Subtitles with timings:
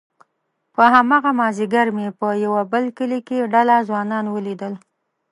[0.75, 4.73] په هماغه مازيګر مې په يوه بل کلي کې ډله ځوانان وليدل،